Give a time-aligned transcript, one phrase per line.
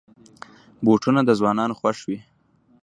[0.85, 2.19] بوټونه د ځوانانو خوښ وي.